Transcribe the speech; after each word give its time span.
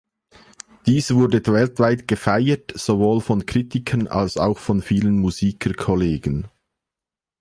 Dies 0.87 1.13
wurde 1.13 1.45
weltweit 1.45 2.07
gefeiert, 2.07 2.71
sowohl 2.75 3.21
von 3.21 3.45
Kritikern 3.45 4.07
als 4.07 4.35
auch 4.37 4.57
von 4.57 4.81
vielen 4.81 5.19
Musiker-Kollegen. 5.19 6.47